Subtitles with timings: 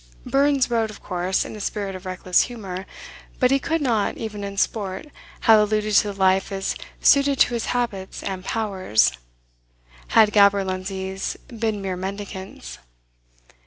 [0.25, 2.87] Burns wrote, of course, in a spirit of reckless humour;
[3.39, 5.05] but he could not, even in sport,
[5.41, 9.11] have alluded to the life as "suited to his habits and powers,"
[10.07, 12.79] had gaberlunzies been mere mendicants.